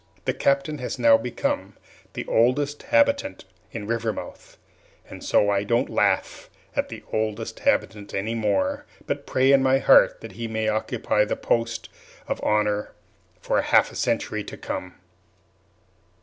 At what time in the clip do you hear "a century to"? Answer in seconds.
13.91-14.57